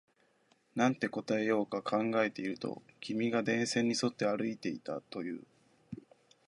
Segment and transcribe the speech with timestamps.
[0.73, 5.43] なんて答えようか考えていると、君が電線に沿って歩いていたと言う